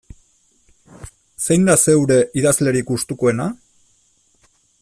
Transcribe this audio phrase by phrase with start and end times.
[1.47, 3.49] Zein da zeure idazlerik gustukoena?